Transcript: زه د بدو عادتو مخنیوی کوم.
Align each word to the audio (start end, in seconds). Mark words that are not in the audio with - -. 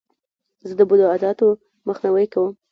زه 0.67 0.73
د 0.79 0.81
بدو 0.89 1.05
عادتو 1.13 1.47
مخنیوی 1.87 2.25
کوم. 2.33 2.51